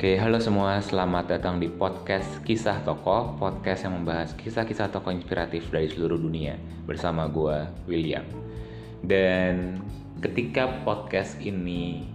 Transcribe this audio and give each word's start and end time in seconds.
Oke, 0.00 0.16
halo 0.16 0.40
semua. 0.40 0.80
Selamat 0.80 1.28
datang 1.28 1.60
di 1.60 1.68
podcast 1.68 2.40
Kisah 2.40 2.80
Tokoh, 2.88 3.36
podcast 3.36 3.84
yang 3.84 4.00
membahas 4.00 4.32
kisah-kisah 4.32 4.88
tokoh 4.88 5.12
inspiratif 5.12 5.68
dari 5.68 5.92
seluruh 5.92 6.16
dunia 6.16 6.56
bersama 6.88 7.28
gue, 7.28 7.68
William. 7.84 8.24
Dan 9.04 9.76
ketika 10.24 10.80
podcast 10.88 11.36
ini 11.44 12.08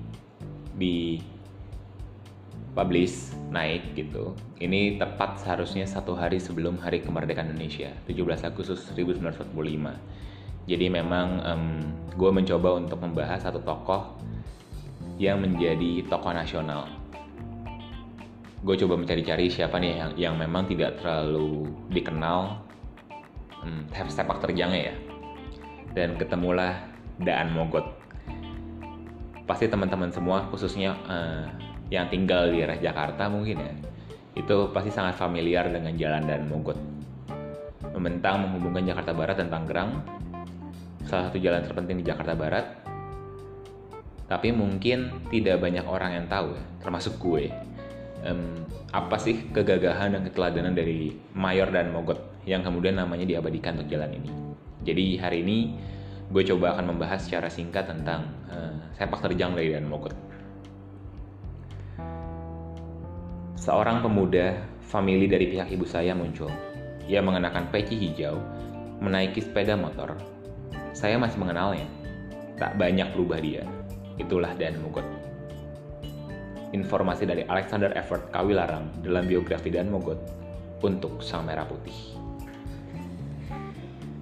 di 0.74 1.22
publish 2.74 3.38
naik 3.54 3.94
gitu, 3.94 4.34
ini 4.58 4.98
tepat 4.98 5.46
seharusnya 5.46 5.86
satu 5.86 6.18
hari 6.18 6.42
sebelum 6.42 6.82
Hari 6.82 7.06
Kemerdekaan 7.06 7.54
Indonesia, 7.54 7.94
17 8.10 8.50
Agustus 8.50 8.82
1945. 8.98 9.54
Jadi 10.66 10.86
memang 10.90 11.38
um, 11.46 11.66
gue 12.18 12.32
mencoba 12.34 12.82
untuk 12.82 12.98
membahas 12.98 13.46
satu 13.46 13.62
tokoh 13.62 14.18
yang 15.22 15.38
menjadi 15.46 16.02
tokoh 16.10 16.34
nasional 16.34 17.05
gue 18.66 18.76
coba 18.82 18.98
mencari-cari 18.98 19.46
siapa 19.46 19.78
nih 19.78 19.94
yang, 19.94 20.12
yang 20.18 20.36
memang 20.42 20.66
tidak 20.66 20.98
terlalu 20.98 21.70
dikenal. 21.94 22.66
Hmm, 23.62 23.86
sepak 24.10 24.42
terjangnya 24.42 24.90
ya. 24.90 24.96
Dan 25.94 26.18
ketemulah 26.18 26.74
Daan 27.22 27.54
Mogot. 27.54 27.86
Pasti 29.46 29.70
teman-teman 29.70 30.10
semua 30.10 30.50
khususnya 30.50 30.98
uh, 31.06 31.46
yang 31.94 32.10
tinggal 32.10 32.50
di 32.50 32.66
daerah 32.66 32.82
Jakarta 32.82 33.30
mungkin 33.30 33.62
ya 33.62 33.74
itu 34.34 34.74
pasti 34.74 34.90
sangat 34.90 35.22
familiar 35.22 35.70
dengan 35.70 35.94
jalan 35.94 36.26
Daan 36.26 36.50
Mogot. 36.50 36.82
Membentang 37.94 38.50
menghubungkan 38.50 38.90
Jakarta 38.90 39.14
Barat 39.14 39.38
dan 39.38 39.54
Tangerang. 39.54 40.02
Salah 41.06 41.30
satu 41.30 41.38
jalan 41.38 41.62
terpenting 41.62 42.02
di 42.02 42.06
Jakarta 42.10 42.34
Barat. 42.34 42.66
Tapi 44.26 44.50
mungkin 44.50 45.30
tidak 45.30 45.62
banyak 45.62 45.86
orang 45.86 46.18
yang 46.18 46.26
tahu 46.26 46.58
ya 46.58 46.66
termasuk 46.82 47.22
gue 47.22 47.54
um, 48.26 48.66
apa 48.92 49.16
sih 49.22 49.50
kegagahan 49.54 50.18
dan 50.18 50.22
keteladanan 50.26 50.74
dari 50.74 51.14
Mayor 51.38 51.70
dan 51.70 51.94
Mogot 51.94 52.20
yang 52.44 52.66
kemudian 52.66 52.98
namanya 52.98 53.26
diabadikan 53.26 53.78
untuk 53.78 53.90
jalan 53.94 54.12
ini. 54.18 54.30
Jadi 54.86 55.06
hari 55.18 55.42
ini 55.42 55.58
gue 56.30 56.44
coba 56.54 56.78
akan 56.78 56.96
membahas 56.98 57.26
secara 57.26 57.50
singkat 57.50 57.86
tentang 57.86 58.26
uh, 58.50 58.74
sepak 58.98 59.22
terjang 59.30 59.54
dari 59.54 59.74
Dan 59.74 59.86
Mogot. 59.90 60.14
Seorang 63.56 64.06
pemuda 64.06 64.62
famili 64.86 65.26
dari 65.26 65.50
pihak 65.50 65.74
ibu 65.74 65.86
saya 65.90 66.14
muncul. 66.14 66.50
Ia 67.06 67.22
mengenakan 67.22 67.70
peci 67.70 67.98
hijau, 67.98 68.38
menaiki 69.02 69.42
sepeda 69.42 69.74
motor. 69.78 70.18
Saya 70.94 71.18
masih 71.18 71.42
mengenalnya. 71.42 71.86
Tak 72.62 72.78
banyak 72.78 73.10
berubah 73.14 73.42
dia. 73.42 73.66
Itulah 74.22 74.54
Dan 74.54 74.80
Mogot 74.86 75.25
informasi 76.76 77.24
dari 77.24 77.48
Alexander 77.48 77.96
Everett 77.96 78.28
Kawilarang 78.36 79.00
dalam 79.00 79.24
biografi 79.24 79.72
Dan 79.72 79.88
Mogot 79.88 80.20
untuk 80.84 81.24
Sang 81.24 81.48
Merah 81.48 81.64
Putih. 81.64 81.96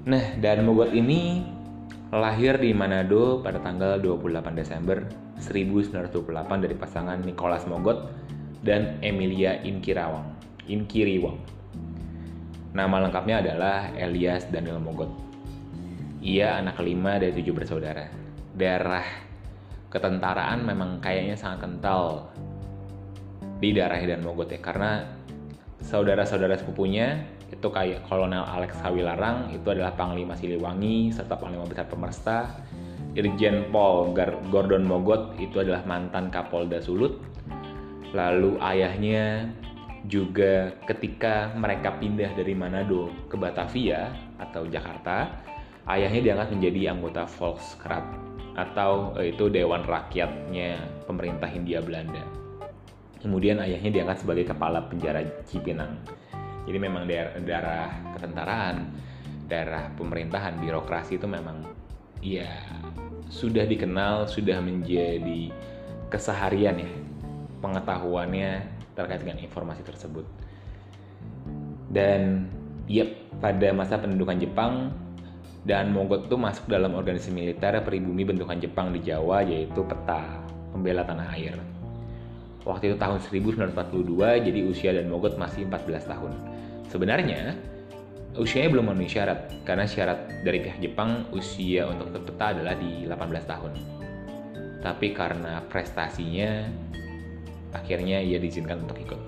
Nah, 0.06 0.38
Dan 0.38 0.70
Mogot 0.70 0.94
ini 0.94 1.42
lahir 2.14 2.62
di 2.62 2.70
Manado 2.78 3.42
pada 3.42 3.58
tanggal 3.58 3.98
28 3.98 4.54
Desember 4.54 5.02
1928 5.42 6.30
dari 6.62 6.76
pasangan 6.78 7.18
Nicholas 7.26 7.66
Mogot 7.66 8.14
dan 8.62 9.02
Emilia 9.02 9.58
Inkirawang. 9.66 10.30
Inkiriwang. 10.70 11.42
Nama 12.72 12.96
lengkapnya 13.04 13.44
adalah 13.44 13.92
Elias 13.98 14.48
Daniel 14.48 14.80
Mogot. 14.80 15.12
Ia 16.24 16.64
anak 16.64 16.80
kelima 16.80 17.20
dari 17.20 17.36
tujuh 17.36 17.52
bersaudara. 17.52 18.08
Darah 18.56 19.33
ketentaraan 19.94 20.66
memang 20.66 20.98
kayaknya 20.98 21.38
sangat 21.38 21.70
kental 21.70 22.34
di 23.62 23.70
daerah 23.78 24.02
dan 24.02 24.26
Mogot 24.26 24.50
ya. 24.50 24.58
Karena 24.58 25.06
saudara-saudara 25.86 26.58
sepupunya 26.58 27.22
itu 27.54 27.70
kayak 27.70 28.10
Kolonel 28.10 28.42
Alex 28.42 28.82
Hawilarang 28.82 29.54
itu 29.54 29.64
adalah 29.70 29.94
Panglima 29.94 30.34
Siliwangi 30.34 31.14
serta 31.14 31.38
Panglima 31.38 31.70
Besar 31.70 31.86
Pemersta 31.86 32.50
Irjen 33.14 33.70
Paul 33.70 34.18
Gordon 34.50 34.90
Mogot 34.90 35.38
itu 35.38 35.62
adalah 35.62 35.86
mantan 35.86 36.34
Kapolda 36.34 36.82
Sulut. 36.82 37.22
Lalu 38.10 38.58
ayahnya 38.58 39.54
juga 40.10 40.74
ketika 40.90 41.54
mereka 41.54 41.94
pindah 42.02 42.34
dari 42.34 42.58
Manado 42.58 43.14
ke 43.30 43.38
Batavia 43.38 44.10
atau 44.42 44.66
Jakarta 44.66 45.30
ayahnya 45.88 46.26
diangkat 46.26 46.58
menjadi 46.58 46.82
anggota 46.92 47.24
Volkskrant 47.30 48.33
atau 48.54 49.18
eh, 49.18 49.34
itu 49.34 49.50
Dewan 49.50 49.86
Rakyatnya 49.86 51.04
pemerintah 51.10 51.50
Hindia 51.50 51.82
Belanda. 51.82 52.22
Kemudian 53.24 53.64
ayahnya 53.64 53.90
diangkat 53.90 54.28
sebagai 54.28 54.46
kepala 54.52 54.84
penjara 54.92 55.24
Cipinang. 55.48 55.96
Jadi 56.64 56.78
memang 56.80 57.08
daerah, 57.08 57.40
daerah 57.40 57.88
ketentaraan, 58.16 58.76
daerah 59.48 59.92
pemerintahan, 59.96 60.60
birokrasi 60.60 61.20
itu 61.20 61.28
memang 61.28 61.64
ya 62.24 62.52
sudah 63.28 63.68
dikenal, 63.68 64.28
sudah 64.28 64.60
menjadi 64.60 65.52
keseharian 66.12 66.84
ya 66.84 66.92
pengetahuannya 67.64 68.52
terkait 68.94 69.24
dengan 69.24 69.40
informasi 69.40 69.82
tersebut. 69.88 70.28
Dan 71.90 72.48
yep, 72.92 73.08
pada 73.40 73.72
masa 73.72 73.98
pendudukan 74.00 74.38
Jepang 74.40 74.92
dan 75.64 75.96
Mogot 75.96 76.28
itu 76.28 76.36
masuk 76.36 76.68
dalam 76.68 76.92
organisasi 76.92 77.32
militer 77.32 77.80
pribumi 77.88 78.28
bentukan 78.28 78.60
Jepang 78.60 78.92
di 78.92 79.00
Jawa 79.00 79.48
yaitu 79.48 79.80
peta 79.88 80.44
pembela 80.76 81.08
tanah 81.08 81.32
air. 81.40 81.56
Waktu 82.68 82.92
itu 82.92 82.98
tahun 83.00 83.20
1942 83.24 84.48
jadi 84.48 84.60
usia 84.68 84.92
dan 84.96 85.08
Mogot 85.08 85.40
masih 85.40 85.68
14 85.68 86.08
tahun. 86.08 86.32
Sebenarnya 86.92 87.56
usianya 88.36 88.70
belum 88.76 88.92
memenuhi 88.92 89.12
syarat 89.12 89.40
karena 89.64 89.88
syarat 89.88 90.44
dari 90.44 90.64
pihak 90.64 90.80
Jepang 90.84 91.28
usia 91.32 91.88
untuk 91.88 92.12
peta 92.12 92.56
adalah 92.56 92.76
di 92.76 93.08
18 93.08 93.52
tahun. 93.52 93.72
Tapi 94.84 95.16
karena 95.16 95.64
prestasinya 95.72 96.68
akhirnya 97.72 98.20
ia 98.20 98.36
diizinkan 98.36 98.84
untuk 98.84 99.00
ikut. 99.00 99.22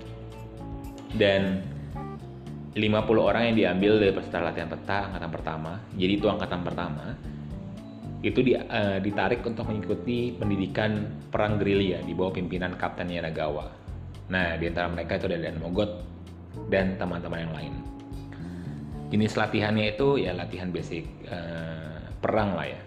Dan 1.16 1.64
50 2.76 2.92
orang 3.16 3.42
yang 3.48 3.56
diambil 3.56 3.96
dari 3.96 4.12
peserta 4.12 4.44
latihan 4.44 4.68
peta 4.68 5.08
angkatan 5.08 5.30
pertama, 5.32 5.72
jadi 5.96 6.12
itu 6.12 6.28
angkatan 6.28 6.60
pertama, 6.60 7.16
itu 8.20 8.44
di, 8.44 8.52
uh, 8.52 9.00
ditarik 9.00 9.40
untuk 9.48 9.64
mengikuti 9.64 10.36
pendidikan 10.36 11.08
perang 11.32 11.56
gerilya 11.56 12.04
di 12.04 12.12
bawah 12.12 12.36
pimpinan 12.36 12.76
Kapten 12.76 13.08
Yanagawa. 13.08 13.72
Nah, 14.28 14.60
di 14.60 14.68
antara 14.68 14.92
mereka 14.92 15.16
itu 15.16 15.24
ada 15.24 15.40
Dan 15.40 15.56
Mogot 15.56 15.88
dan 16.68 17.00
teman-teman 17.00 17.48
yang 17.48 17.54
lain. 17.56 17.74
Jenis 19.08 19.38
latihannya 19.38 19.96
itu 19.96 20.20
ya 20.20 20.36
latihan 20.36 20.68
basic 20.68 21.08
uh, 21.32 22.12
perang 22.20 22.60
lah 22.60 22.66
ya. 22.68 22.80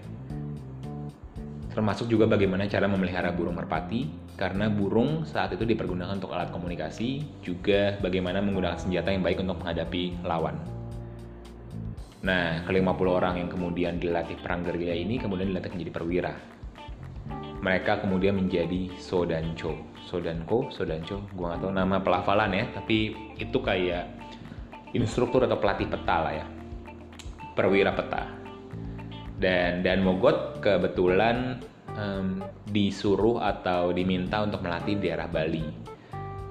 Termasuk 1.79 2.11
juga 2.11 2.27
bagaimana 2.27 2.67
cara 2.67 2.91
memelihara 2.91 3.31
burung 3.31 3.55
merpati, 3.55 4.03
karena 4.35 4.67
burung 4.67 5.23
saat 5.23 5.55
itu 5.55 5.63
dipergunakan 5.63 6.19
untuk 6.19 6.35
alat 6.35 6.51
komunikasi, 6.51 7.23
juga 7.39 7.95
bagaimana 8.03 8.43
menggunakan 8.43 8.75
senjata 8.75 9.15
yang 9.15 9.23
baik 9.23 9.39
untuk 9.39 9.63
menghadapi 9.63 10.19
lawan. 10.27 10.59
Nah, 12.19 12.67
ke-50 12.67 13.07
orang 13.07 13.39
yang 13.39 13.47
kemudian 13.47 13.95
dilatih 13.95 14.35
perang 14.43 14.67
gerilya 14.67 14.91
ini 14.91 15.23
kemudian 15.23 15.55
dilatih 15.55 15.71
menjadi 15.71 15.91
perwira. 15.95 16.33
Mereka 17.63 18.03
kemudian 18.03 18.35
menjadi 18.35 18.91
Sodancho. 18.99 19.79
Sodanko, 20.03 20.67
Sodancho, 20.75 21.31
gue 21.31 21.47
gak 21.47 21.63
tahu 21.63 21.71
nama 21.71 22.03
pelafalan 22.03 22.59
ya, 22.59 22.67
tapi 22.75 23.15
itu 23.39 23.55
kayak 23.63 24.03
instruktur 24.91 25.47
atau 25.47 25.55
pelatih 25.55 25.87
peta 25.87 26.27
lah 26.27 26.43
ya. 26.43 26.45
Perwira 27.55 27.95
peta. 27.95 28.38
Dan 29.39 29.87
Dan 29.87 30.03
Mogot 30.03 30.59
kebetulan 30.59 31.63
um, 31.95 32.43
disuruh 32.67 33.39
atau 33.39 33.95
diminta 33.95 34.43
untuk 34.43 34.59
melatih 34.59 34.99
di 34.99 35.07
daerah 35.07 35.31
Bali 35.31 35.63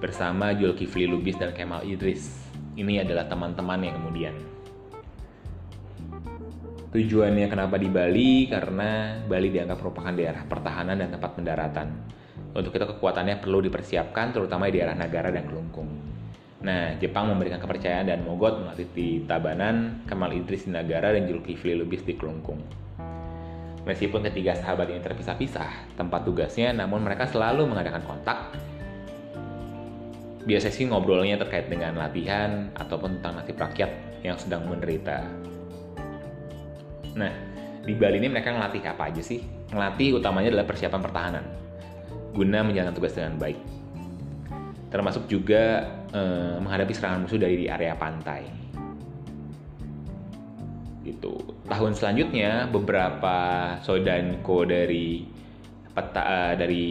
bersama 0.00 0.56
Julkifli 0.56 1.04
Lubis 1.04 1.36
dan 1.36 1.52
Kemal 1.52 1.84
Idris. 1.84 2.48
Ini 2.80 3.04
adalah 3.04 3.28
teman-teman 3.28 3.84
yang 3.84 3.94
kemudian. 4.00 4.34
Tujuannya 6.88 7.52
kenapa 7.52 7.76
di 7.76 7.92
Bali? 7.92 8.48
Karena 8.48 9.20
Bali 9.20 9.52
dianggap 9.52 9.76
merupakan 9.84 10.14
daerah 10.16 10.48
pertahanan 10.48 10.96
dan 10.96 11.12
tempat 11.12 11.36
pendaratan. 11.36 11.88
Untuk 12.56 12.72
itu 12.72 12.86
kekuatannya 12.88 13.44
perlu 13.44 13.60
dipersiapkan 13.68 14.32
terutama 14.32 14.72
di 14.72 14.80
daerah 14.80 14.96
Nagara 14.96 15.28
dan 15.28 15.44
Kelungkung. 15.44 16.07
Nah, 16.58 16.98
Jepang 16.98 17.30
memberikan 17.30 17.62
kepercayaan 17.62 18.10
dan 18.10 18.26
Mogot 18.26 18.58
melatih 18.58 18.90
di 18.90 19.22
Tabanan, 19.22 20.02
Kemal 20.10 20.34
Idris 20.34 20.66
di 20.66 20.74
Nagara, 20.74 21.14
dan 21.14 21.30
Julkifli 21.30 21.78
Lubis 21.78 22.02
di 22.02 22.18
Kelungkung. 22.18 22.58
Meskipun 23.86 24.26
ketiga 24.26 24.58
sahabat 24.58 24.90
ini 24.90 24.98
terpisah-pisah 24.98 25.94
tempat 25.94 26.26
tugasnya, 26.26 26.74
namun 26.74 27.06
mereka 27.06 27.30
selalu 27.30 27.62
mengadakan 27.70 28.02
kontak. 28.02 28.52
Biasanya 30.44 30.74
sih 30.74 30.84
ngobrolnya 30.90 31.38
terkait 31.38 31.70
dengan 31.70 31.94
latihan 31.94 32.74
ataupun 32.74 33.20
tentang 33.20 33.38
nasib 33.38 33.54
rakyat 33.54 33.90
yang 34.26 34.34
sedang 34.34 34.66
menderita. 34.66 35.22
Nah, 37.14 37.32
di 37.86 37.94
Bali 37.94 38.18
ini 38.18 38.28
mereka 38.28 38.50
ngelatih 38.50 38.82
apa 38.82 39.14
aja 39.14 39.22
sih? 39.22 39.40
Ngelatih 39.70 40.18
utamanya 40.18 40.52
adalah 40.52 40.66
persiapan 40.66 41.00
pertahanan, 41.04 41.44
guna 42.34 42.66
menjalankan 42.66 42.96
tugas 42.98 43.14
dengan 43.14 43.38
baik. 43.38 43.77
Termasuk 44.88 45.28
juga 45.28 45.84
eh, 46.12 46.56
menghadapi 46.60 46.92
serangan 46.92 47.28
musuh 47.28 47.40
dari 47.40 47.56
di 47.60 47.66
area 47.68 47.92
pantai. 47.96 48.42
Gitu. 51.04 51.34
Tahun 51.64 51.92
selanjutnya 51.96 52.68
beberapa 52.68 53.36
Sodanko 53.80 54.68
dari 54.68 55.24
peta 55.88 56.22
uh, 56.22 56.54
dari 56.54 56.86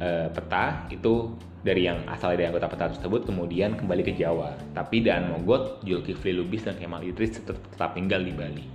uh, 0.00 0.32
peta 0.32 0.88
itu 0.88 1.36
dari 1.60 1.84
yang 1.84 2.06
asal 2.06 2.32
dari 2.32 2.46
anggota 2.46 2.70
peta 2.70 2.94
tersebut 2.94 3.26
kemudian 3.26 3.74
kembali 3.74 4.06
ke 4.06 4.12
Jawa. 4.14 4.54
Tapi 4.70 5.02
Daan 5.02 5.34
Mogot, 5.34 5.82
Zulkifli 5.82 6.30
Lubis 6.30 6.62
dan 6.62 6.78
Kemal 6.78 7.02
Idris 7.02 7.42
tetap, 7.42 7.58
tetap 7.58 7.98
tinggal 7.98 8.22
di 8.22 8.30
Bali. 8.30 8.66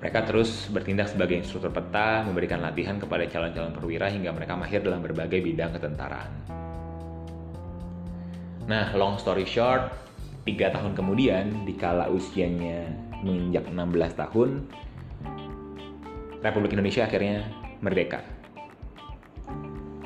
Mereka 0.00 0.24
terus 0.24 0.72
bertindak 0.72 1.12
sebagai 1.12 1.36
instruktur 1.36 1.68
peta, 1.68 2.24
memberikan 2.24 2.64
latihan 2.64 2.96
kepada 2.96 3.28
calon-calon 3.28 3.76
perwira 3.76 4.08
hingga 4.08 4.32
mereka 4.32 4.56
mahir 4.56 4.80
dalam 4.80 5.04
berbagai 5.04 5.44
bidang 5.44 5.76
ketentaraan. 5.76 6.32
Nah, 8.70 8.94
long 8.94 9.18
story 9.18 9.42
short, 9.42 9.90
tiga 10.46 10.70
tahun 10.70 10.94
kemudian, 10.94 11.66
dikala 11.66 12.06
usianya 12.06 12.86
menginjak 13.18 13.66
16 13.66 14.14
tahun, 14.14 14.62
Republik 16.38 16.78
Indonesia 16.78 17.02
akhirnya 17.02 17.50
merdeka. 17.82 18.22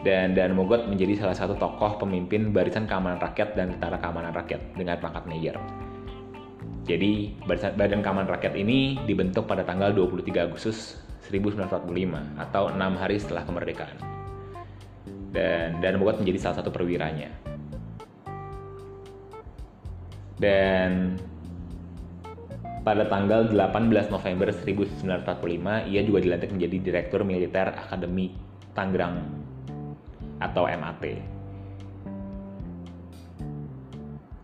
Dan 0.01 0.33
Dan 0.33 0.57
Mogot 0.57 0.89
menjadi 0.89 1.13
salah 1.21 1.37
satu 1.37 1.61
tokoh 1.61 2.01
pemimpin 2.01 2.57
Barisan 2.57 2.89
Keamanan 2.89 3.21
Rakyat 3.21 3.53
dan 3.53 3.77
Tentara 3.77 4.01
Keamanan 4.01 4.33
Rakyat 4.33 4.81
dengan 4.81 4.97
pangkat 4.97 5.29
Mayor. 5.29 5.61
Jadi, 6.89 7.37
Badan 7.45 8.01
Keamanan 8.01 8.33
Rakyat 8.33 8.57
ini 8.57 8.97
dibentuk 9.05 9.45
pada 9.45 9.61
tanggal 9.61 9.93
23 9.93 10.41
Agustus 10.41 11.05
1945 11.29 12.41
atau 12.41 12.73
enam 12.73 12.97
hari 12.97 13.21
setelah 13.21 13.45
kemerdekaan. 13.45 14.01
Dan 15.37 15.85
Dan 15.85 16.01
Mogot 16.01 16.17
menjadi 16.17 16.49
salah 16.49 16.65
satu 16.65 16.73
perwiranya. 16.73 17.54
Dan 20.35 21.19
pada 22.85 23.09
tanggal 23.09 23.49
18 23.49 24.13
November 24.13 24.53
1945, 24.53 25.89
ia 25.89 26.01
juga 26.05 26.19
dilantik 26.21 26.53
menjadi 26.53 26.77
Direktur 26.85 27.25
Militer 27.25 27.73
Akademi 27.73 28.37
Tangerang 28.77 29.25
atau 30.43 30.69
MAT. 30.69 31.05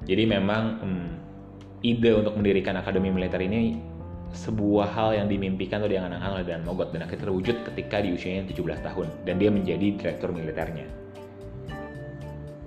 Jadi 0.08 0.24
memang 0.24 0.62
hmm, 0.80 1.10
ide 1.84 2.10
untuk 2.16 2.34
mendirikan 2.34 2.74
akademi 2.80 3.12
militer 3.12 3.38
ini 3.44 3.78
sebuah 4.30 4.94
hal 4.94 5.10
yang 5.18 5.26
dimimpikan 5.26 5.82
atau 5.82 5.90
diangan-angan 5.90 6.40
oleh 6.40 6.46
Dan 6.46 6.62
Mogot 6.62 6.94
dan 6.94 7.02
akhirnya 7.04 7.28
terwujud 7.28 7.56
ketika 7.66 7.98
di 7.98 8.14
usianya 8.14 8.46
17 8.46 8.86
tahun 8.86 9.06
dan 9.26 9.34
dia 9.36 9.50
menjadi 9.50 9.86
direktur 9.98 10.30
militernya. 10.30 10.99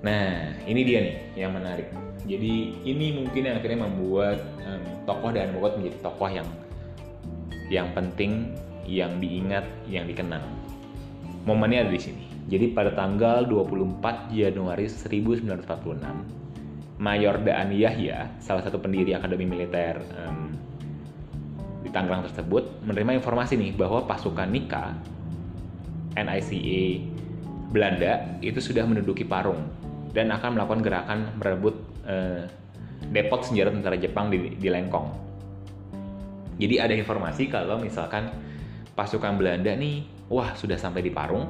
Nah, 0.04 0.52
ini 0.68 0.84
dia 0.84 1.00
nih 1.00 1.16
yang 1.40 1.56
menarik. 1.56 1.88
Jadi 2.28 2.76
ini 2.84 3.16
mungkin 3.16 3.48
yang 3.48 3.56
akhirnya 3.56 3.88
membuat 3.88 4.44
um, 4.68 4.84
tokoh 5.08 5.32
Dan 5.32 5.56
Mogot 5.56 5.80
menjadi 5.80 5.96
tokoh 6.04 6.28
yang 6.28 6.44
yang 7.72 7.88
penting, 7.96 8.52
yang 8.84 9.16
diingat, 9.24 9.64
yang 9.88 10.04
dikenang. 10.04 10.44
Momennya 11.48 11.88
ada 11.88 11.92
di 11.96 12.04
sini. 12.04 12.28
Jadi 12.52 12.76
pada 12.76 12.92
tanggal 12.92 13.48
24 13.48 14.36
Januari 14.36 14.92
1946, 14.92 17.00
Mayor 17.00 17.40
Daan 17.40 17.72
Yahya, 17.72 18.28
salah 18.44 18.60
satu 18.60 18.84
pendiri 18.84 19.16
Akademi 19.16 19.48
Militer 19.48 20.04
um, 20.20 20.52
di 21.80 21.88
Tangerang 21.88 22.28
tersebut, 22.28 22.84
menerima 22.84 23.24
informasi 23.24 23.56
nih 23.56 23.72
bahwa 23.80 24.04
pasukan 24.04 24.52
Nika, 24.52 25.00
NICA 26.20 27.08
Belanda 27.72 28.36
itu 28.44 28.60
sudah 28.60 28.84
menduduki 28.84 29.24
Parung 29.24 29.83
dan 30.14 30.30
akan 30.30 30.56
melakukan 30.56 30.82
gerakan 30.86 31.20
merebut 31.42 31.76
uh, 32.06 32.46
depot 33.10 33.42
senjata 33.44 33.74
tentara 33.74 33.98
Jepang 33.98 34.30
di, 34.30 34.56
di 34.56 34.70
Lengkong. 34.70 35.10
Jadi 36.62 36.76
ada 36.78 36.94
informasi 36.94 37.50
kalau 37.50 37.82
misalkan 37.82 38.30
pasukan 38.94 39.36
Belanda 39.36 39.74
nih, 39.74 40.06
wah 40.30 40.54
sudah 40.54 40.78
sampai 40.78 41.02
di 41.02 41.10
Parung, 41.10 41.50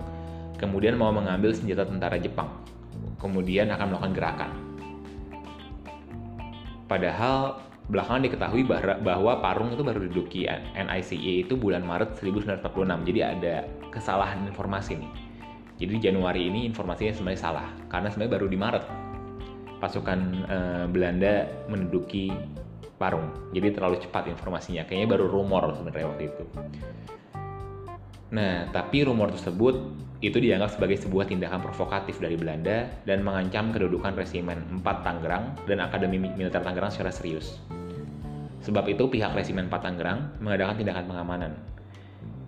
kemudian 0.55 0.95
mau 0.95 1.11
mengambil 1.11 1.51
senjata 1.51 1.83
tentara 1.83 2.15
Jepang, 2.15 2.47
kemudian 3.19 3.67
akan 3.67 3.85
melakukan 3.91 4.13
gerakan. 4.15 4.51
Padahal 6.87 7.59
belakangan 7.91 8.23
diketahui 8.23 8.63
bahwa 9.03 9.43
Parung 9.43 9.75
itu 9.75 9.83
baru 9.83 10.07
diduduki 10.07 10.47
NICE 10.71 11.43
itu 11.43 11.59
bulan 11.59 11.83
Maret 11.83 12.15
1946, 12.15 12.63
jadi 13.11 13.19
ada 13.35 13.55
kesalahan 13.91 14.47
informasi 14.47 15.03
nih. 15.03 15.22
Jadi 15.77 15.99
Januari 15.99 16.47
ini 16.47 16.69
informasinya 16.69 17.13
sebenarnya 17.13 17.41
salah, 17.41 17.67
karena 17.89 18.07
sebenarnya 18.13 18.33
baru 18.37 18.47
di 18.49 18.57
Maret 18.57 18.85
pasukan 19.81 20.19
uh, 20.47 20.85
Belanda 20.87 21.49
menduduki 21.67 22.31
Parung. 22.95 23.51
Jadi 23.51 23.75
terlalu 23.75 23.99
cepat 23.99 24.31
informasinya, 24.31 24.87
kayaknya 24.87 25.17
baru 25.17 25.27
rumor 25.27 25.75
sebenarnya 25.75 26.07
waktu 26.07 26.23
itu. 26.31 26.43
Nah, 28.33 28.71
tapi 28.71 29.03
rumor 29.03 29.29
tersebut 29.35 29.75
itu 30.23 30.39
dianggap 30.39 30.79
sebagai 30.79 30.95
sebuah 31.03 31.27
tindakan 31.27 31.59
provokatif 31.59 32.15
dari 32.23 32.39
Belanda 32.39 32.87
dan 33.03 33.21
mengancam 33.27 33.75
kedudukan 33.75 34.15
Resimen 34.15 34.79
4 34.79 35.03
Tangerang 35.03 35.51
dan 35.67 35.83
Akademi 35.83 36.15
Militer 36.15 36.63
Tangerang 36.63 36.95
secara 36.95 37.11
serius. 37.11 37.59
Sebab 38.63 38.87
itu 38.87 39.11
pihak 39.11 39.35
Resimen 39.35 39.67
4 39.67 39.83
Tangerang 39.83 40.39
mengadakan 40.39 40.79
tindakan 40.79 41.05
pengamanan. 41.11 41.51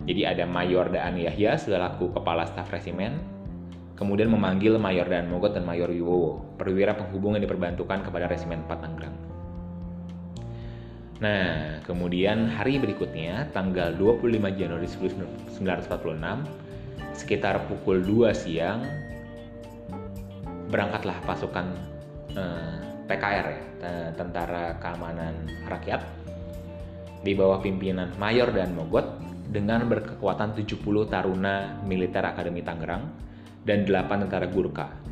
Jadi 0.06 0.22
ada 0.22 0.46
Mayor 0.46 0.94
Daan 0.94 1.18
Yahya 1.18 1.58
selaku 1.58 2.14
kepala 2.14 2.46
staf 2.46 2.70
resimen, 2.70 3.18
kemudian 3.98 4.30
memanggil 4.30 4.78
Mayor 4.78 5.10
Daan 5.10 5.26
Mogot 5.26 5.58
dan 5.58 5.66
Mayor 5.66 5.90
Wibowo, 5.90 6.54
perwira 6.54 6.94
penghubung 6.94 7.34
yang 7.34 7.42
diperbantukan 7.42 8.06
kepada 8.06 8.30
Resimen 8.30 8.62
4 8.70 8.86
Tangerang. 8.86 9.16
Nah, 11.16 11.80
kemudian 11.82 12.46
hari 12.46 12.78
berikutnya, 12.78 13.50
tanggal 13.50 13.90
25 13.98 14.52
Januari 14.54 14.86
1946, 14.86 15.58
sekitar 17.16 17.66
pukul 17.66 18.04
2 18.04 18.30
siang, 18.30 18.86
berangkatlah 20.70 21.18
pasukan 21.26 21.66
eh, 22.36 22.78
PKR 23.10 23.46
ya, 23.50 23.62
Tentara 24.14 24.78
Keamanan 24.78 25.50
Rakyat, 25.66 26.04
di 27.26 27.34
bawah 27.34 27.58
pimpinan 27.58 28.14
Mayor 28.20 28.54
dan 28.54 28.76
Mogot 28.76 29.25
dengan 29.50 29.86
berkekuatan 29.86 30.58
70 30.58 30.82
taruna 31.06 31.80
militer 31.86 32.22
Akademi 32.26 32.60
Tangerang 32.62 33.06
dan 33.62 33.86
8 33.86 34.26
tentara 34.26 34.46
Gurkha 34.50 35.06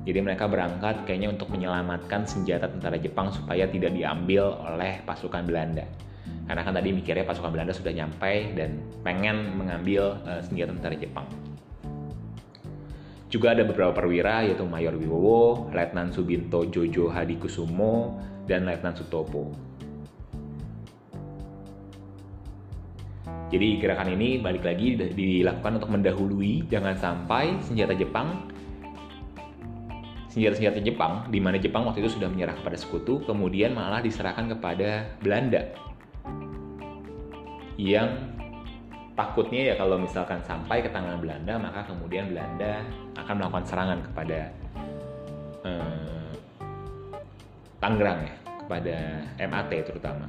jadi 0.00 0.24
mereka 0.24 0.48
berangkat 0.48 1.04
kayaknya 1.04 1.28
untuk 1.28 1.52
menyelamatkan 1.52 2.24
senjata 2.24 2.72
tentara 2.72 2.96
Jepang 2.96 3.28
supaya 3.28 3.68
tidak 3.68 3.92
diambil 3.92 4.56
oleh 4.64 5.04
pasukan 5.04 5.44
Belanda. 5.44 5.84
Karena 6.48 6.62
kan 6.64 6.72
tadi 6.72 6.90
mikirnya 6.96 7.28
pasukan 7.28 7.52
Belanda 7.52 7.76
sudah 7.76 7.92
nyampe 7.92 8.56
dan 8.56 8.80
pengen 9.04 9.60
mengambil 9.60 10.16
uh, 10.24 10.40
senjata 10.40 10.72
tentara 10.72 10.96
Jepang. 10.96 11.28
Juga 13.30 13.54
ada 13.54 13.62
beberapa 13.62 13.94
perwira 13.94 14.42
yaitu 14.42 14.66
Mayor 14.66 14.96
Wibowo, 14.96 15.70
Letnan 15.70 16.10
Subinto 16.10 16.66
Jojo 16.66 17.12
Hadikusumo, 17.12 18.18
dan 18.48 18.66
Letnan 18.66 18.96
Sutopo. 18.98 19.69
Jadi 23.50 23.82
gerakan 23.82 24.14
ini 24.14 24.38
balik 24.38 24.62
lagi 24.62 24.94
dilakukan 24.94 25.82
untuk 25.82 25.90
mendahului 25.90 26.70
jangan 26.70 26.94
sampai 26.94 27.58
senjata 27.66 27.98
Jepang 27.98 28.46
senjata-senjata 30.30 30.78
Jepang, 30.78 31.26
di 31.26 31.42
mana 31.42 31.58
Jepang 31.58 31.82
waktu 31.90 32.06
itu 32.06 32.14
sudah 32.14 32.30
menyerah 32.30 32.54
kepada 32.54 32.78
sekutu, 32.78 33.18
kemudian 33.26 33.74
malah 33.74 33.98
diserahkan 33.98 34.46
kepada 34.46 35.10
Belanda. 35.18 35.74
Yang 37.74 38.30
takutnya 39.18 39.74
ya 39.74 39.74
kalau 39.74 39.98
misalkan 39.98 40.38
sampai 40.46 40.86
ke 40.86 40.88
tangan 40.94 41.18
Belanda, 41.18 41.58
maka 41.58 41.82
kemudian 41.82 42.30
Belanda 42.30 42.86
akan 43.18 43.34
melakukan 43.42 43.64
serangan 43.66 43.98
kepada 44.06 44.38
eh, 45.66 46.30
Tangerang 47.80 48.20
ya, 48.28 48.34
kepada 48.60 48.96
MAT 49.50 49.72
terutama. 49.72 50.28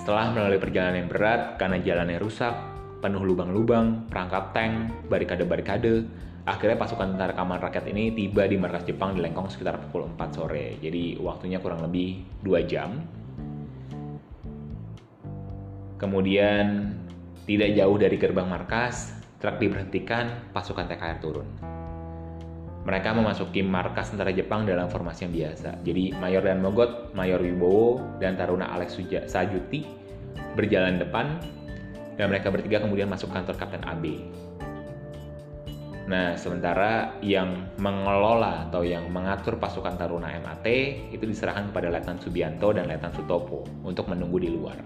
Setelah 0.00 0.32
melalui 0.32 0.56
perjalanan 0.56 1.04
yang 1.04 1.12
berat 1.12 1.60
karena 1.60 1.76
jalannya 1.76 2.16
rusak, 2.16 2.56
penuh 3.04 3.20
lubang-lubang, 3.20 4.08
perangkap 4.08 4.56
tank, 4.56 4.88
barikade-barikade, 5.12 6.08
Akhirnya 6.40 6.80
pasukan 6.80 7.14
tentara 7.14 7.36
Kaman 7.36 7.60
Rakyat 7.60 7.84
ini 7.92 8.16
tiba 8.16 8.48
di 8.48 8.56
markas 8.56 8.88
Jepang 8.88 9.12
di 9.12 9.20
Lengkong 9.20 9.52
sekitar 9.52 9.76
pukul 9.76 10.08
4 10.08 10.34
sore. 10.34 10.80
Jadi 10.80 11.20
waktunya 11.20 11.60
kurang 11.60 11.84
lebih 11.84 12.24
2 12.40 12.64
jam. 12.64 12.96
Kemudian 16.00 16.96
tidak 17.44 17.70
jauh 17.76 17.96
dari 18.00 18.16
gerbang 18.16 18.48
markas, 18.48 19.12
truk 19.36 19.60
diberhentikan, 19.60 20.48
pasukan 20.56 20.88
TKR 20.88 21.20
turun. 21.20 21.69
Mereka 22.90 23.14
memasuki 23.14 23.62
markas 23.62 24.10
tentara 24.10 24.34
Jepang 24.34 24.66
dalam 24.66 24.90
formasi 24.90 25.30
yang 25.30 25.34
biasa. 25.46 25.78
Jadi 25.86 26.10
Mayor 26.18 26.42
dan 26.42 26.58
Mogot, 26.58 27.14
Mayor 27.14 27.38
Wibowo, 27.38 28.02
dan 28.18 28.34
Taruna 28.34 28.66
Alex 28.66 28.98
Sajuti 29.30 29.86
berjalan 30.58 30.98
depan 30.98 31.38
dan 32.18 32.34
mereka 32.34 32.50
bertiga 32.50 32.82
kemudian 32.82 33.06
masuk 33.06 33.30
kantor 33.30 33.54
Kapten 33.54 33.86
AB. 33.86 34.04
Nah, 36.10 36.34
sementara 36.34 37.14
yang 37.22 37.70
mengelola 37.78 38.66
atau 38.66 38.82
yang 38.82 39.06
mengatur 39.06 39.62
pasukan 39.62 39.94
Taruna 39.94 40.34
MAT 40.42 40.66
itu 41.14 41.22
diserahkan 41.22 41.70
kepada 41.70 41.94
Letnan 41.94 42.18
Subianto 42.18 42.74
dan 42.74 42.90
Letnan 42.90 43.14
Sutopo 43.14 43.62
untuk 43.86 44.10
menunggu 44.10 44.42
di 44.42 44.50
luar. 44.50 44.82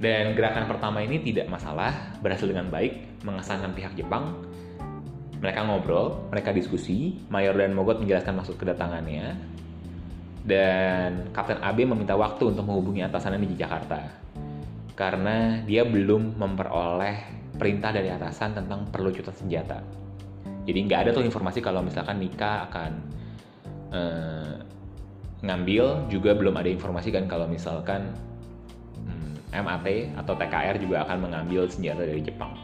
Dan 0.00 0.32
gerakan 0.32 0.64
pertama 0.72 1.04
ini 1.04 1.20
tidak 1.20 1.52
masalah, 1.52 2.16
berhasil 2.24 2.48
dengan 2.48 2.72
baik, 2.72 3.20
mengesankan 3.28 3.76
pihak 3.76 3.92
Jepang. 3.92 4.47
Mereka 5.38 5.60
ngobrol, 5.66 6.28
mereka 6.34 6.50
diskusi, 6.50 7.14
Mayor 7.30 7.54
dan 7.54 7.70
Mogot 7.76 8.02
menjelaskan 8.02 8.34
maksud 8.34 8.58
kedatangannya, 8.58 9.38
dan 10.48 11.28
Kapten 11.30 11.60
AB 11.60 11.84
meminta 11.84 12.16
waktu 12.16 12.48
untuk 12.48 12.64
menghubungi 12.64 13.04
atasannya 13.04 13.44
di 13.44 13.54
Jakarta 13.54 14.00
karena 14.98 15.62
dia 15.62 15.86
belum 15.86 16.34
memperoleh 16.34 17.38
perintah 17.54 17.94
dari 17.94 18.10
atasan 18.10 18.58
tentang 18.58 18.90
perlucutan 18.90 19.30
senjata. 19.30 19.78
Jadi 20.66 20.78
nggak 20.90 21.00
ada 21.06 21.10
tuh 21.14 21.22
informasi 21.22 21.62
kalau 21.62 21.86
misalkan 21.86 22.18
Nika 22.18 22.66
akan 22.66 22.92
uh, 23.94 24.54
ngambil, 25.46 26.10
juga 26.10 26.34
belum 26.34 26.58
ada 26.58 26.66
informasi 26.66 27.14
kan 27.14 27.30
kalau 27.30 27.46
misalkan 27.46 28.10
hmm, 29.06 29.54
MAT 29.54 30.18
atau 30.18 30.34
TKR 30.34 30.82
juga 30.82 31.06
akan 31.06 31.30
mengambil 31.30 31.70
senjata 31.70 32.02
dari 32.02 32.18
Jepang. 32.18 32.58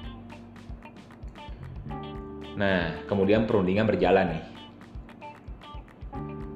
Nah, 2.54 3.02
kemudian 3.11 3.46
perundingan 3.50 3.87
berjalan 3.90 4.38
nih. 4.38 4.44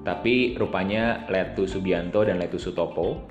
Tapi 0.07 0.57
rupanya 0.57 1.29
Letu 1.29 1.69
Subianto 1.69 2.25
dan 2.25 2.41
Letu 2.41 2.57
Sutopo 2.57 3.29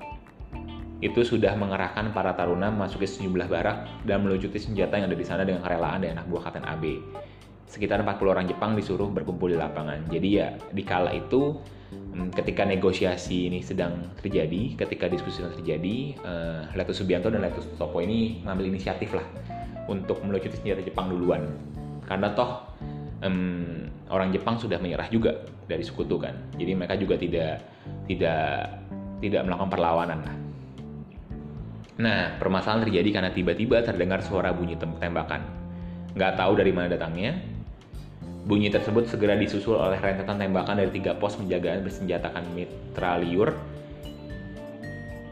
itu 0.98 1.22
sudah 1.22 1.54
mengerahkan 1.54 2.10
para 2.10 2.34
taruna 2.34 2.74
memasuki 2.74 3.06
sejumlah 3.06 3.46
barak 3.46 3.78
dan 4.02 4.22
melucuti 4.22 4.58
senjata 4.58 4.98
yang 4.98 5.06
ada 5.06 5.18
di 5.18 5.26
sana 5.26 5.42
dengan 5.46 5.62
kerelaan 5.62 6.02
dari 6.02 6.10
anak 6.14 6.26
buah 6.26 6.50
Kapten 6.50 6.66
AB. 6.66 6.84
Sekitar 7.70 8.02
40 8.02 8.34
orang 8.34 8.46
Jepang 8.50 8.74
disuruh 8.74 9.06
berkumpul 9.06 9.54
di 9.54 9.58
lapangan. 9.58 10.10
Jadi 10.10 10.28
ya 10.38 10.54
di 10.74 10.82
kala 10.82 11.14
itu 11.14 11.58
hmm, 11.94 12.34
ketika 12.34 12.66
negosiasi 12.66 13.46
ini 13.46 13.62
sedang 13.62 14.10
terjadi, 14.18 14.74
ketika 14.74 15.06
diskusi 15.06 15.38
sedang 15.38 15.54
terjadi, 15.58 16.18
uh, 16.26 16.62
Letus 16.74 16.98
Subianto 16.98 17.30
dan 17.30 17.46
Letus 17.46 17.68
Topo 17.78 18.02
ini 18.02 18.42
mengambil 18.42 18.74
inisiatif 18.74 19.14
lah 19.14 19.26
untuk 19.86 20.18
melucuti 20.26 20.58
senjata 20.58 20.82
Jepang 20.82 21.14
duluan. 21.14 21.46
Karena 22.08 22.32
toh 22.32 22.64
um, 23.20 23.84
orang 24.08 24.32
Jepang 24.32 24.56
sudah 24.56 24.80
menyerah 24.80 25.12
juga 25.12 25.44
dari 25.68 25.84
sekutu 25.84 26.16
kan. 26.16 26.32
Jadi 26.56 26.72
mereka 26.72 26.96
juga 26.96 27.20
tidak 27.20 27.60
tidak 28.08 28.72
tidak 29.20 29.42
melakukan 29.44 29.70
perlawanan 29.70 30.18
lah. 30.24 30.36
Nah, 31.98 32.38
permasalahan 32.38 32.86
terjadi 32.86 33.20
karena 33.20 33.30
tiba-tiba 33.34 33.82
terdengar 33.82 34.22
suara 34.22 34.54
bunyi 34.54 34.78
tembakan. 34.78 35.42
Nggak 36.14 36.38
tahu 36.38 36.52
dari 36.56 36.72
mana 36.72 36.88
datangnya. 36.88 37.36
Bunyi 38.48 38.72
tersebut 38.72 39.10
segera 39.12 39.36
disusul 39.36 39.76
oleh 39.76 40.00
rentetan 40.00 40.40
tembakan 40.40 40.80
dari 40.80 40.88
tiga 40.94 41.12
pos 41.18 41.36
penjagaan 41.36 41.84
bersenjatakan 41.84 42.48
mitraliur 42.56 43.52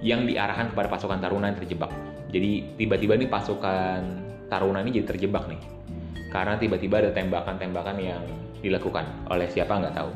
yang 0.05 0.29
diarahkan 0.29 0.77
kepada 0.77 0.93
pasukan 0.93 1.17
Taruna 1.23 1.49
yang 1.49 1.57
terjebak. 1.57 1.89
Jadi 2.29 2.77
tiba-tiba 2.77 3.17
nih 3.17 3.31
pasukan 3.31 4.01
Taruna 4.53 4.85
ini 4.85 5.01
jadi 5.01 5.17
terjebak 5.17 5.49
nih. 5.49 5.76
Karena 6.31 6.59
tiba-tiba 6.59 7.01
ada 7.01 7.11
tembakan-tembakan 7.15 7.97
yang 8.03 8.23
dilakukan 8.61 9.07
oleh 9.31 9.47
siapa 9.47 9.79
nggak 9.79 9.95
tahu. 9.95 10.11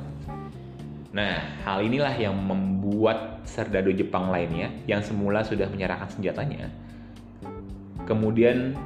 Nah, 1.11 1.43
hal 1.67 1.83
inilah 1.83 2.15
yang 2.15 2.39
membuat 2.39 3.43
serdadu 3.43 3.91
Jepang 3.91 4.31
lainnya 4.31 4.71
yang 4.87 5.03
semula 5.03 5.43
sudah 5.43 5.67
menyerahkan 5.67 6.07
senjatanya, 6.07 6.71
kemudian 8.07 8.79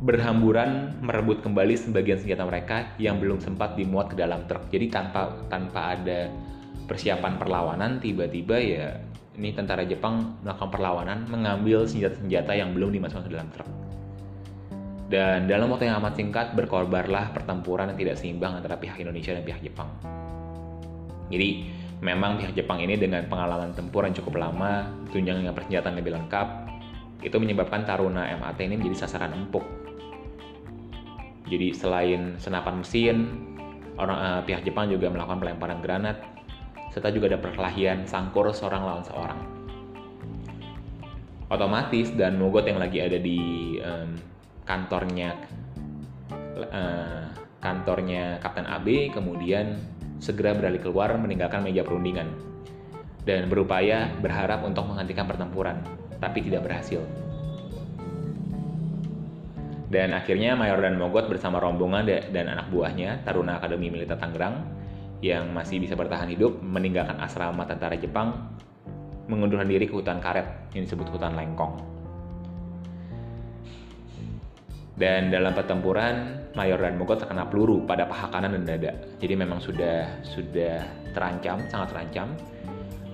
berhamburan 0.00 0.96
merebut 1.04 1.44
kembali 1.44 1.76
sebagian 1.76 2.20
senjata 2.20 2.44
mereka 2.48 2.88
yang 2.96 3.20
belum 3.20 3.40
sempat 3.40 3.76
dimuat 3.76 4.12
ke 4.12 4.16
dalam 4.16 4.44
truk. 4.48 4.68
Jadi 4.72 4.88
tanpa 4.88 5.32
tanpa 5.48 5.96
ada 5.96 6.28
persiapan 6.88 7.36
perlawanan, 7.36 8.00
tiba-tiba 8.00 8.56
ya 8.60 8.96
ini 9.36 9.56
tentara 9.56 9.84
Jepang 9.88 10.40
melakukan 10.44 10.72
perlawanan, 10.72 11.24
mengambil 11.28 11.88
senjata-senjata 11.88 12.52
yang 12.52 12.76
belum 12.76 12.96
dimasukkan 12.96 13.24
ke 13.28 13.32
dalam 13.32 13.48
truk. 13.52 13.68
Dan 15.10 15.50
dalam 15.50 15.74
waktu 15.74 15.90
yang 15.90 15.98
amat 15.98 16.14
singkat 16.14 16.54
berkorbarlah 16.54 17.34
pertempuran 17.34 17.90
yang 17.90 17.98
tidak 17.98 18.14
seimbang 18.22 18.54
antara 18.54 18.78
pihak 18.78 18.94
Indonesia 19.02 19.34
dan 19.34 19.42
pihak 19.42 19.58
Jepang. 19.58 19.90
Jadi 21.34 21.66
memang 21.98 22.38
pihak 22.38 22.54
Jepang 22.54 22.78
ini 22.78 22.94
dengan 22.94 23.26
pengalaman 23.26 23.74
tempur 23.74 24.06
yang 24.06 24.14
cukup 24.14 24.38
lama, 24.38 24.86
tunjangan 25.10 25.42
dengan 25.42 25.54
persenjataan 25.58 25.98
lebih 25.98 26.14
lengkap, 26.14 26.48
itu 27.26 27.36
menyebabkan 27.42 27.82
Taruna 27.82 28.30
MAT 28.38 28.62
ini 28.62 28.78
menjadi 28.78 29.02
sasaran 29.02 29.34
empuk. 29.34 29.66
Jadi 31.50 31.74
selain 31.74 32.38
senapan 32.38 32.78
mesin, 32.78 33.16
orang 33.98 34.14
uh, 34.14 34.40
pihak 34.46 34.62
Jepang 34.62 34.86
juga 34.94 35.10
melakukan 35.10 35.42
pelemparan 35.42 35.82
granat, 35.82 36.22
serta 36.94 37.10
juga 37.10 37.34
ada 37.34 37.42
perkelahian 37.42 38.06
sangkur 38.06 38.46
seorang 38.54 38.86
lawan 38.86 39.02
seorang. 39.02 39.40
Otomatis 41.50 42.14
dan 42.14 42.38
Mogot 42.38 42.62
yang 42.62 42.78
lagi 42.78 43.02
ada 43.02 43.18
di 43.18 43.38
um, 43.82 44.14
kantornya 44.64 45.36
uh, 46.58 47.26
kantornya 47.60 48.40
Kapten 48.40 48.64
AB 48.64 49.12
kemudian 49.12 49.76
segera 50.20 50.52
beralih 50.52 50.80
keluar 50.84 51.16
meninggalkan 51.16 51.64
meja 51.64 51.84
perundingan 51.84 52.50
dan 53.24 53.48
berupaya 53.52 54.08
berharap 54.20 54.64
untuk 54.64 54.88
menghentikan 54.88 55.28
pertempuran, 55.28 55.84
tapi 56.20 56.40
tidak 56.44 56.64
berhasil. 56.64 57.04
Dan 59.90 60.14
akhirnya 60.14 60.54
Mayor 60.54 60.78
dan 60.78 60.94
Mogot 60.96 61.26
bersama 61.26 61.58
rombongan 61.58 62.06
dan 62.06 62.46
anak 62.46 62.70
buahnya, 62.70 63.26
Taruna 63.26 63.58
Akademi 63.58 63.90
Militer 63.90 64.14
Tangerang, 64.14 64.62
yang 65.18 65.50
masih 65.50 65.82
bisa 65.82 65.98
bertahan 65.98 66.30
hidup, 66.30 66.62
meninggalkan 66.62 67.18
asrama 67.18 67.66
tentara 67.66 67.98
Jepang, 67.98 68.54
mengundurkan 69.26 69.66
diri 69.66 69.90
ke 69.90 69.94
hutan 69.98 70.22
karet 70.22 70.46
yang 70.72 70.86
disebut 70.86 71.10
hutan 71.10 71.34
Lengkong. 71.34 71.99
Dan 75.00 75.32
dalam 75.32 75.56
pertempuran, 75.56 76.44
Mayor 76.52 76.76
dan 76.76 77.00
Mogot 77.00 77.24
terkena 77.24 77.48
peluru 77.48 77.88
pada 77.88 78.04
paha 78.04 78.28
kanan 78.28 78.52
dan 78.52 78.68
dada. 78.68 78.92
Jadi 79.16 79.32
memang 79.32 79.56
sudah 79.56 80.04
sudah 80.20 80.84
terancam, 81.16 81.64
sangat 81.72 81.96
terancam. 81.96 82.36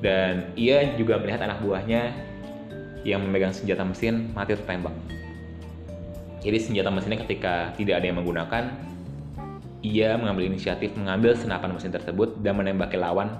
Dan 0.03 0.51
ia 0.59 0.99
juga 0.99 1.23
melihat 1.23 1.47
anak 1.47 1.63
buahnya 1.63 2.11
yang 3.07 3.23
memegang 3.23 3.55
senjata 3.55 3.87
mesin 3.87 4.35
mati 4.35 4.59
tertembak. 4.59 4.93
Jadi 6.43 6.59
senjata 6.59 6.91
mesinnya 6.91 7.23
ketika 7.23 7.71
tidak 7.79 8.03
ada 8.03 8.07
yang 8.11 8.19
menggunakan, 8.19 8.65
ia 9.87 10.19
mengambil 10.19 10.51
inisiatif 10.51 10.91
mengambil 10.99 11.39
senapan 11.39 11.71
mesin 11.71 11.95
tersebut 11.95 12.43
dan 12.43 12.59
menembaki 12.59 12.99
lawan. 12.99 13.31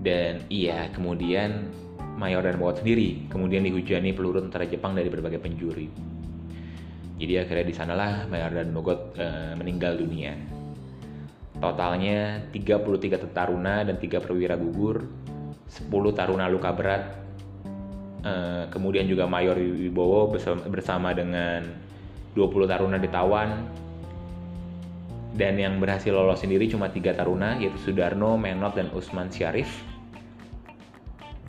Dan 0.00 0.40
ia 0.48 0.88
kemudian 0.96 1.68
Mayor 2.20 2.44
dan 2.44 2.60
Mogot 2.60 2.84
sendiri, 2.84 3.24
kemudian 3.32 3.64
dihujani 3.64 4.12
peluru 4.12 4.44
tentara 4.44 4.68
Jepang 4.68 4.92
dari 4.92 5.08
berbagai 5.08 5.40
penjuri. 5.40 5.88
Jadi 7.16 7.32
akhirnya 7.40 7.64
di 7.64 7.74
sanalah 7.74 8.28
Mayor 8.28 8.52
dan 8.52 8.68
Mogot 8.76 9.16
e, 9.16 9.56
meninggal 9.56 9.96
dunia. 9.96 10.36
Totalnya 11.56 12.44
33 12.52 13.32
taruna 13.32 13.88
dan 13.88 13.96
3 13.96 14.20
perwira 14.20 14.60
gugur, 14.60 15.08
10 15.64 15.88
taruna 16.12 16.44
luka 16.52 16.76
berat, 16.76 17.16
e, 18.20 18.32
kemudian 18.68 19.08
juga 19.08 19.24
Mayor 19.24 19.56
Wibowo 19.56 20.28
bersama, 20.68 21.16
dengan 21.16 21.64
20 22.36 22.68
taruna 22.68 23.00
ditawan, 23.00 23.64
dan 25.40 25.56
yang 25.56 25.80
berhasil 25.80 26.12
lolos 26.12 26.44
sendiri 26.44 26.68
cuma 26.68 26.92
tiga 26.92 27.16
taruna 27.16 27.56
yaitu 27.56 27.80
Sudarno, 27.80 28.36
Menot, 28.36 28.76
dan 28.76 28.92
Usman 28.92 29.32
Syarif 29.32 29.89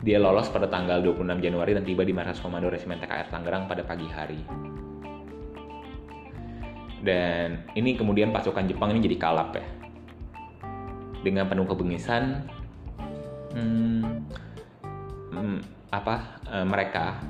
dia 0.02 0.18
lolos 0.18 0.50
pada 0.50 0.66
tanggal 0.66 0.98
26 0.98 1.38
Januari 1.38 1.78
dan 1.78 1.86
tiba 1.86 2.02
di 2.02 2.10
markas 2.10 2.42
komando 2.42 2.66
resimen 2.66 2.98
TKR 2.98 3.30
Tangerang 3.30 3.70
pada 3.70 3.86
pagi 3.86 4.10
hari. 4.10 4.42
Dan 7.02 7.70
ini 7.78 7.94
kemudian 7.94 8.34
pasukan 8.34 8.66
Jepang 8.66 8.90
ini 8.90 9.02
jadi 9.02 9.16
kalap 9.18 9.54
ya. 9.54 9.66
Dengan 11.22 11.46
penuh 11.46 11.70
kebengisan, 11.70 12.50
hmm, 13.54 14.02
hmm, 15.30 15.58
apa 15.94 16.42
e, 16.50 16.56
mereka 16.66 17.22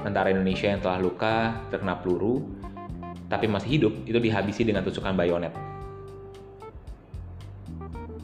tentara 0.00 0.32
Indonesia 0.32 0.72
yang 0.72 0.80
telah 0.80 0.96
luka 0.96 1.60
terkena 1.68 2.00
peluru 2.00 2.40
tapi 3.28 3.48
masih 3.48 3.80
hidup 3.80 3.92
itu 4.08 4.16
dihabisi 4.16 4.64
dengan 4.64 4.80
tusukan 4.80 5.12
bayonet. 5.12 5.52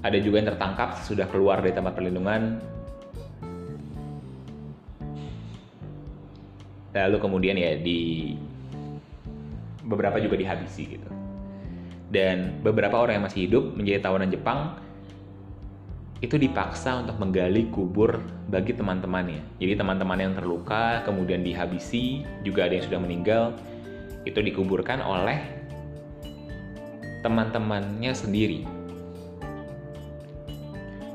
Ada 0.00 0.16
juga 0.24 0.40
yang 0.40 0.48
tertangkap 0.56 0.96
sudah 1.04 1.28
keluar 1.28 1.60
dari 1.60 1.76
tempat 1.76 1.92
perlindungan 1.92 2.64
lalu 6.94 7.16
kemudian 7.22 7.56
ya 7.56 7.78
di 7.78 8.34
beberapa 9.86 10.18
juga 10.18 10.38
dihabisi 10.38 10.98
gitu 10.98 11.08
dan 12.10 12.58
beberapa 12.66 12.98
orang 12.98 13.22
yang 13.22 13.26
masih 13.30 13.46
hidup 13.46 13.64
menjadi 13.78 14.02
tawanan 14.02 14.30
Jepang 14.34 14.74
itu 16.20 16.36
dipaksa 16.36 17.00
untuk 17.00 17.16
menggali 17.16 17.72
kubur 17.72 18.20
bagi 18.52 18.76
teman-temannya. 18.76 19.40
Jadi 19.56 19.72
teman-teman 19.72 20.20
yang 20.20 20.32
terluka 20.36 21.00
kemudian 21.08 21.40
dihabisi, 21.40 22.28
juga 22.44 22.68
ada 22.68 22.76
yang 22.76 22.84
sudah 22.84 23.00
meninggal, 23.00 23.44
itu 24.28 24.36
dikuburkan 24.36 25.00
oleh 25.00 25.40
teman-temannya 27.24 28.12
sendiri. 28.12 28.68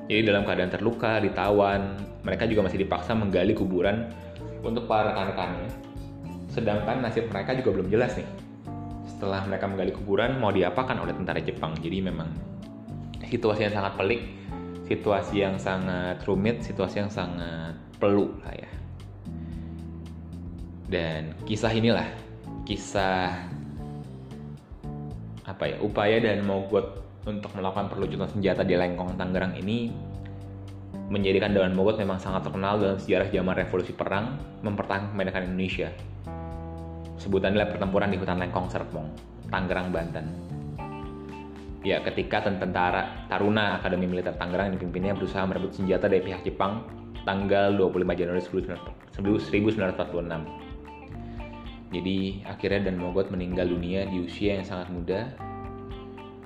Jadi 0.09 0.21
dalam 0.25 0.41
keadaan 0.41 0.73
terluka, 0.73 1.21
ditawan, 1.21 2.01
mereka 2.25 2.49
juga 2.49 2.65
masih 2.65 2.81
dipaksa 2.81 3.13
menggali 3.13 3.53
kuburan 3.53 4.09
untuk 4.65 4.89
para 4.89 5.13
rekan-rekannya. 5.13 5.69
Sedangkan 6.49 7.05
nasib 7.05 7.29
mereka 7.29 7.53
juga 7.53 7.69
belum 7.77 7.87
jelas 7.93 8.17
nih. 8.17 8.27
Setelah 9.05 9.45
mereka 9.45 9.69
menggali 9.69 9.93
kuburan, 9.93 10.41
mau 10.41 10.49
diapakan 10.49 11.05
oleh 11.05 11.13
tentara 11.13 11.39
Jepang. 11.39 11.77
Jadi 11.79 12.01
memang 12.01 12.27
situasi 13.29 13.69
yang 13.69 13.73
sangat 13.77 13.93
pelik, 13.95 14.21
situasi 14.89 15.35
yang 15.45 15.55
sangat 15.61 16.17
rumit, 16.25 16.65
situasi 16.65 17.05
yang 17.05 17.11
sangat 17.13 17.77
peluk 18.01 18.33
lah 18.43 18.53
ya. 18.57 18.71
Dan 20.85 21.33
kisah 21.45 21.73
inilah 21.73 22.05
kisah 22.65 23.45
apa 25.45 25.63
ya 25.69 25.77
upaya 25.81 26.17
dan 26.17 26.41
mogot 26.45 27.05
untuk 27.25 27.53
melakukan 27.57 27.89
perlucutan 27.89 28.29
senjata 28.29 28.61
di 28.61 28.77
Lengkong 28.77 29.17
Tangerang 29.17 29.57
ini 29.57 29.89
menjadikan 31.05 31.53
Dewan 31.53 31.77
Mogot 31.77 32.01
memang 32.01 32.17
sangat 32.17 32.49
terkenal 32.49 32.81
dalam 32.81 32.97
sejarah 32.97 33.29
zaman 33.29 33.53
revolusi 33.53 33.93
perang 33.93 34.41
mempertahankan 34.65 35.13
kemerdekaan 35.13 35.45
Indonesia. 35.53 35.89
Sebutannya 37.21 37.61
adalah 37.61 37.69
pertempuran 37.77 38.09
di 38.11 38.17
hutan 38.17 38.41
Lengkong 38.41 38.67
Serpong, 38.69 39.07
Tangerang, 39.53 39.93
Banten. 39.93 40.25
Ya, 41.85 42.01
ketika 42.01 42.41
tentara 42.41 43.29
Taruna 43.29 43.77
Akademi 43.77 44.09
Militer 44.09 44.33
Tangerang 44.33 44.73
yang 44.73 44.81
dipimpinnya 44.81 45.13
berusaha 45.13 45.45
merebut 45.45 45.77
senjata 45.77 46.09
dari 46.09 46.25
pihak 46.25 46.41
Jepang 46.41 46.81
tanggal 47.29 47.77
25 47.77 48.17
Januari 48.17 48.41
1946. 48.41 49.21
Jadi 51.93 52.41
akhirnya 52.43 52.89
Dan 52.89 52.97
Mogot 52.97 53.29
meninggal 53.29 53.69
dunia 53.69 54.09
di 54.09 54.25
usia 54.25 54.57
yang 54.57 54.65
sangat 54.65 54.89
muda, 54.89 55.29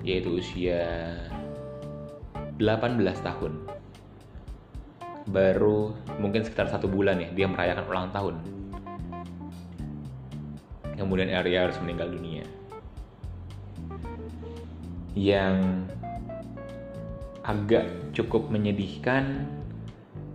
yaitu 0.04 0.36
usia 0.36 1.16
18 2.60 3.00
tahun. 3.24 3.52
Baru 5.30 5.94
mungkin 6.18 6.42
sekitar 6.42 6.66
satu 6.66 6.90
bulan 6.90 7.22
ya 7.22 7.30
dia 7.30 7.46
merayakan 7.46 7.86
ulang 7.86 8.10
tahun. 8.10 8.34
Kemudian 10.98 11.32
Arya 11.32 11.70
harus 11.70 11.78
meninggal 11.80 12.12
dunia. 12.12 12.44
Yang 15.16 15.86
agak 17.40 17.88
cukup 18.12 18.52
menyedihkan 18.52 19.48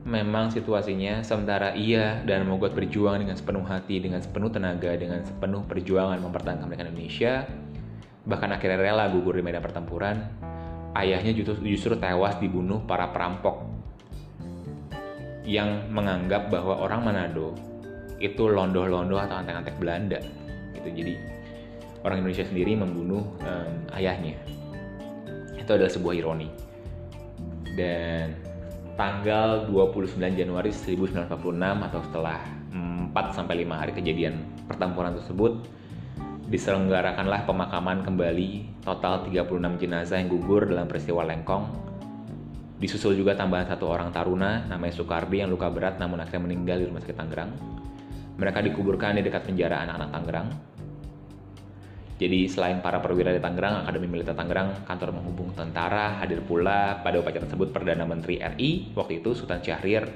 memang 0.05 0.53
situasinya 0.53 1.21
sementara 1.25 1.73
ia 1.73 2.21
dan 2.25 2.45
Mogot 2.45 2.73
berjuang 2.73 3.21
dengan 3.21 3.37
sepenuh 3.37 3.65
hati, 3.65 4.01
dengan 4.01 4.21
sepenuh 4.21 4.53
tenaga, 4.53 4.93
dengan 4.93 5.21
sepenuh 5.25 5.65
perjuangan 5.65 6.21
mempertahankan 6.21 6.65
kemerdekaan 6.65 6.93
Indonesia, 6.93 7.33
bahkan 8.25 8.53
akhirnya 8.53 8.77
rela 8.81 9.09
gugur 9.09 9.33
di 9.37 9.41
medan 9.41 9.65
pertempuran, 9.65 10.21
ayahnya 10.93 11.33
justru, 11.33 11.57
justru 11.65 11.93
tewas 11.97 12.37
dibunuh 12.37 12.85
para 12.85 13.09
perampok 13.09 13.74
yang 15.45 15.89
menganggap 15.93 16.49
bahwa 16.49 16.81
orang 16.81 17.05
Manado 17.05 17.53
itu 18.17 18.49
londoh-londoh 18.49 19.21
atau 19.21 19.39
antek-antek 19.39 19.77
Belanda. 19.77 20.19
Gitu. 20.73 20.89
Jadi 20.89 21.13
orang 22.01 22.25
Indonesia 22.25 22.45
sendiri 22.45 22.73
membunuh 22.73 23.23
um, 23.45 23.73
ayahnya. 23.93 24.37
Itu 25.57 25.77
adalah 25.77 25.93
sebuah 25.93 26.13
ironi. 26.17 26.49
Dan 27.77 28.33
tanggal 28.95 29.67
29 29.69 30.17
Januari 30.17 30.71
1946 30.71 31.29
atau 31.61 31.99
setelah 32.09 32.39
4 33.15 33.31
sampai 33.31 33.63
5 33.63 33.79
hari 33.79 33.91
kejadian 33.95 34.43
pertempuran 34.67 35.15
tersebut 35.15 35.63
diselenggarakanlah 36.51 37.47
pemakaman 37.47 38.03
kembali 38.03 38.83
total 38.83 39.23
36 39.23 39.81
jenazah 39.81 40.19
yang 40.19 40.29
gugur 40.29 40.67
dalam 40.67 40.85
peristiwa 40.85 41.23
Lengkong. 41.23 41.94
Disusul 42.75 43.15
juga 43.15 43.39
tambahan 43.39 43.71
satu 43.71 43.87
orang 43.87 44.11
taruna 44.11 44.67
namanya 44.67 44.99
Soekardi 44.99 45.39
yang 45.39 45.47
luka 45.47 45.71
berat 45.71 45.95
namun 45.95 46.19
akhirnya 46.19 46.51
meninggal 46.51 46.83
di 46.83 46.85
rumah 46.91 46.99
sakit 46.99 47.15
Tangerang. 47.15 47.51
Mereka 48.35 48.59
dikuburkan 48.67 49.15
di 49.15 49.23
dekat 49.23 49.47
penjara 49.47 49.79
anak-anak 49.87 50.09
Tangerang. 50.11 50.47
Jadi 52.19 52.47
selain 52.51 52.83
para 52.83 52.99
perwira 52.99 53.31
di 53.31 53.39
Tangerang, 53.39 53.83
Akademi 53.83 54.07
Militer 54.11 54.35
Tangerang, 54.35 54.83
kantor 54.83 55.15
menghubung 55.15 55.55
tentara 55.55 56.19
hadir 56.19 56.43
pula 56.43 56.99
pada 56.99 57.19
upacara 57.19 57.47
tersebut 57.47 57.71
Perdana 57.71 58.03
Menteri 58.03 58.43
RI 58.43 58.91
waktu 58.91 59.23
itu 59.23 59.35
Sultan 59.35 59.63
Syahrir, 59.63 60.11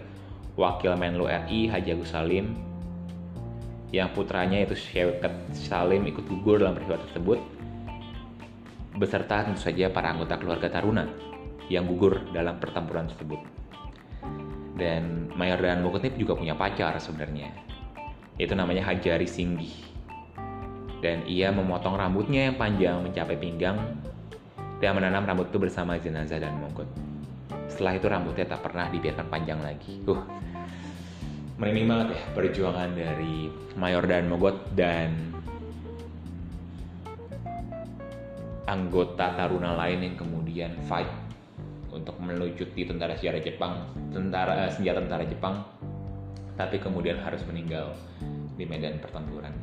Wakil 0.59 0.95
Menlu 0.99 1.31
RI 1.31 1.71
Haji 1.71 1.95
Agus 1.95 2.11
Salim, 2.11 2.55
yang 3.91 4.11
putranya 4.11 4.63
itu 4.63 4.75
Syeket 4.75 5.31
Salim 5.55 6.07
ikut 6.07 6.23
gugur 6.23 6.59
dalam 6.59 6.75
peristiwa 6.75 7.03
tersebut, 7.07 7.39
beserta 8.95 9.47
tentu 9.47 9.59
saja 9.59 9.91
para 9.91 10.11
anggota 10.11 10.39
keluarga 10.39 10.71
Taruna 10.71 11.28
yang 11.69 11.85
gugur 11.85 12.19
dalam 12.33 12.57
pertempuran 12.57 13.07
tersebut. 13.07 13.39
Dan 14.75 15.31
Mayor 15.37 15.63
dan 15.63 15.85
Mukutip 15.85 16.15
juga 16.19 16.35
punya 16.35 16.55
pacar 16.57 16.97
sebenarnya, 16.99 17.51
itu 18.39 18.51
namanya 18.55 18.87
Hajari 18.87 19.27
Singgih 19.27 19.89
dan 20.99 21.23
ia 21.25 21.49
memotong 21.49 21.95
rambutnya 21.95 22.51
yang 22.51 22.55
panjang 22.59 22.99
mencapai 22.99 23.39
pinggang 23.39 23.79
dan 24.79 24.95
menanam 24.95 25.27
rambut 25.27 25.51
itu 25.51 25.59
bersama 25.59 25.99
jenazah 25.99 26.39
dan 26.39 26.55
mongkot. 26.59 26.87
Setelah 27.71 27.99
itu 27.99 28.07
rambutnya 28.07 28.45
tak 28.47 28.63
pernah 28.63 28.87
dibiarkan 28.91 29.27
panjang 29.27 29.59
lagi. 29.59 30.03
Uh, 30.07 30.23
merinding 31.59 31.87
banget 31.87 32.07
ya 32.15 32.21
perjuangan 32.35 32.89
dari 32.95 33.51
Mayor 33.75 34.03
dan 34.07 34.27
Mogot 34.27 34.55
dan 34.75 35.11
anggota 38.67 39.35
Taruna 39.35 39.75
lain 39.75 39.99
yang 40.03 40.15
kemudian 40.15 40.71
fight 40.87 41.09
untuk 41.89 42.15
melucuti 42.21 42.85
tentara 42.85 43.17
sejarah 43.17 43.41
Jepang, 43.41 43.73
tentara 44.13 44.67
eh, 44.67 44.71
senjata 44.73 44.99
tentara 45.01 45.23
Jepang, 45.25 45.55
tapi 46.59 46.77
kemudian 46.77 47.17
harus 47.23 47.41
meninggal 47.47 47.95
di 48.59 48.67
medan 48.67 48.99
pertempuran. 48.99 49.55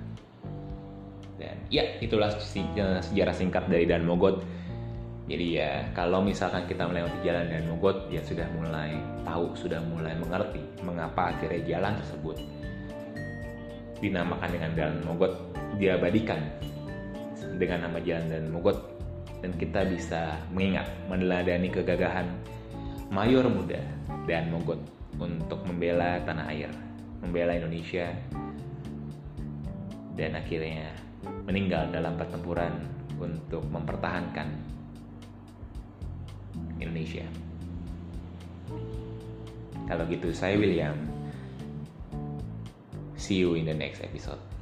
Dan 1.36 1.56
ya 1.68 1.84
itulah 2.00 2.32
sejarah 2.32 3.34
singkat 3.36 3.68
dari 3.68 3.84
Dan 3.84 4.08
Mogot. 4.08 4.40
Jadi 5.26 5.58
ya 5.58 5.84
kalau 5.92 6.22
misalkan 6.22 6.64
kita 6.70 6.86
melewati 6.86 7.18
jalan 7.20 7.50
Dan 7.50 7.68
Mogot 7.68 8.08
ya 8.08 8.24
sudah 8.24 8.48
mulai 8.56 8.96
tahu, 9.26 9.52
sudah 9.52 9.82
mulai 9.84 10.16
mengerti 10.16 10.62
mengapa 10.80 11.34
akhirnya 11.34 11.60
jalan 11.66 11.92
tersebut 12.00 12.36
dinamakan 14.00 14.48
dengan 14.48 14.70
Dan 14.72 14.92
Mogot 15.04 15.32
diabadikan 15.76 16.40
dengan 17.60 17.84
nama 17.84 17.98
jalan 18.00 18.32
Dan 18.32 18.44
Mogot 18.48 18.95
dan 19.44 19.50
kita 19.56 19.84
bisa 19.88 20.40
mengingat 20.52 20.88
meneladani 21.06 21.68
kegagahan 21.68 22.26
mayor 23.12 23.46
muda 23.46 23.80
dan 24.26 24.50
Mogot 24.50 24.80
untuk 25.16 25.62
membela 25.64 26.20
tanah 26.24 26.50
air, 26.52 26.70
membela 27.22 27.56
Indonesia 27.56 28.10
dan 30.16 30.32
akhirnya 30.36 30.92
meninggal 31.44 31.92
dalam 31.92 32.16
pertempuran 32.16 32.72
untuk 33.20 33.64
mempertahankan 33.68 34.48
Indonesia. 36.80 37.24
Kalau 39.86 40.02
gitu, 40.10 40.34
saya 40.34 40.58
William. 40.58 40.98
See 43.16 43.40
you 43.40 43.54
in 43.54 43.64
the 43.64 43.76
next 43.76 44.02
episode. 44.02 44.55